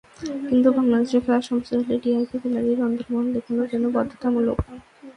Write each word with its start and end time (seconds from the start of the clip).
কিন্তু 0.47 0.67
বাংলাদেশে 0.77 1.17
খেলা 1.23 1.41
সম্প্রচার 1.47 1.77
হলে 1.79 1.95
ভিআইপি 2.03 2.37
গ্যালারির 2.43 2.79
অন্দরমহল 2.87 3.27
দেখানো 3.35 3.61
যেন 3.71 3.83
বাধ্যতামূলক। 3.95 4.57